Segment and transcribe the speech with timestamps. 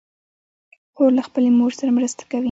[0.93, 2.39] خور له خپلې مور سره مرسته کوي.